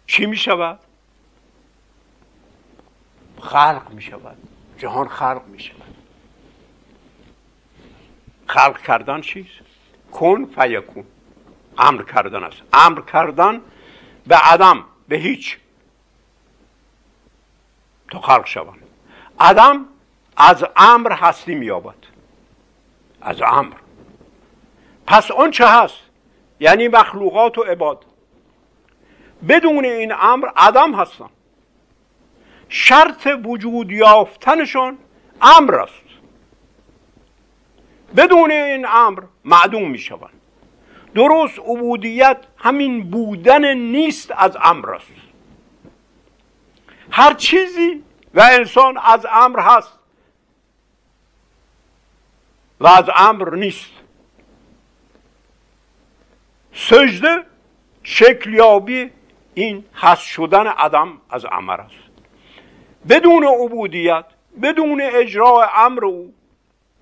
[0.06, 0.78] چی می شود؟
[3.40, 4.36] خلق می شود
[4.78, 5.94] جهان خلق می شود
[8.46, 9.48] خلق کردن چیست؟
[10.12, 11.04] کن فیکون.
[11.78, 12.62] امر کردن است.
[12.72, 13.60] امر کردن
[14.28, 15.58] به عدم به هیچ.
[18.10, 18.82] تا خلق شوند
[19.40, 19.86] عدم
[20.36, 21.94] از امر هستی مییابد.
[23.20, 23.74] از امر.
[25.06, 25.98] پس اون چه هست؟
[26.60, 28.04] یعنی مخلوقات و عباد.
[29.48, 31.30] بدون این امر عدم هستن.
[32.68, 34.98] شرط وجود یافتنشون
[35.42, 36.08] امر است.
[38.16, 40.37] بدون این امر معدوم می شوند
[41.18, 45.12] درست عبودیت همین بودن نیست از امر است.
[47.10, 48.04] هر چیزی
[48.34, 49.98] و انسان از امر هست
[52.80, 53.90] و از امر نیست.
[56.72, 57.44] سجده
[58.02, 59.10] شکلیابی
[59.54, 61.94] این هست شدن عدم از امر است.
[63.08, 64.24] بدون عبودیت
[64.62, 66.34] بدون اجرای امر او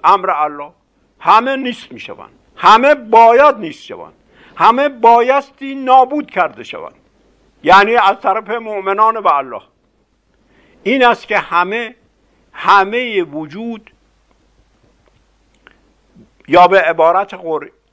[0.05, 0.73] امر الله
[1.21, 4.13] همه نیست می شوند همه باید نیست شوند.
[4.57, 6.95] همه بایستی نابود کرده شوند.
[7.63, 9.63] یعنی از طرف مؤمنان به الله.
[10.83, 11.95] این است که همه
[12.53, 13.91] همه وجود
[16.49, 17.35] یا به عبارت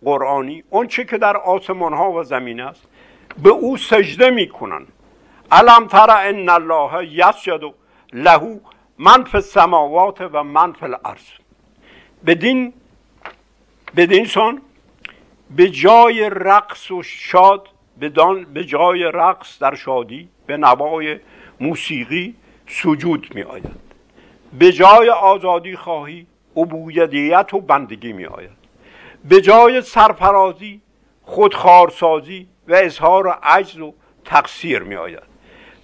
[0.03, 2.83] قرآنی اون چه که در آسمان ها و زمین است
[3.43, 4.85] به او سجده می‌کنن
[5.51, 7.61] علم تر ان الله یسجد
[8.13, 8.59] له
[8.97, 11.23] من فی السماوات و من فی الارض.
[12.25, 12.73] بدین
[13.95, 14.61] بدین سان
[15.55, 17.69] به جای رقص و شاد
[18.01, 21.19] بدان به جای رقص در شادی به نوای
[21.59, 22.35] موسیقی
[22.67, 23.71] سجود می آید.
[24.59, 28.49] به جای آزادی خواهی عبودیت و بندگی می آید.
[29.29, 30.81] به جای سرفرازی
[31.23, 33.93] خودخارسازی و اظهار عجز و
[34.25, 35.23] تقصیر می آید.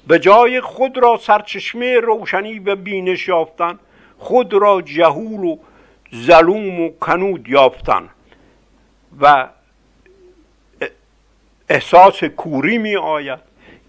[0.07, 3.79] به جای خود را سرچشمه روشنی و بینش یافتن
[4.17, 5.57] خود را جهول و
[6.15, 8.09] ظلوم و کنود یافتن
[9.21, 9.47] و
[11.69, 13.39] احساس کوری می آید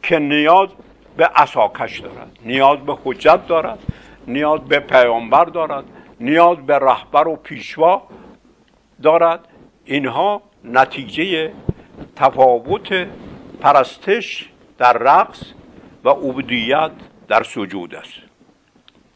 [0.02, 0.68] که نیاز
[1.16, 3.78] به اساکش دارد نیاز به حجت دارد
[4.26, 5.84] نیاز به پیامبر دارد
[6.20, 8.02] نیاز به رهبر و پیشوا
[9.02, 9.48] دارد.
[9.84, 11.52] اینها نتیجه
[12.16, 13.06] تفاوت
[13.60, 14.48] پرستش
[14.78, 15.42] در رقص
[16.04, 16.90] و عبودیت
[17.28, 18.29] در سجود است.